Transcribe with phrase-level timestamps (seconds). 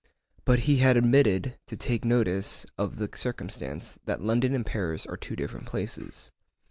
[0.45, 5.15] But he had omitted to take notice of the circumstance, that London and Paris are
[5.15, 6.31] two different places.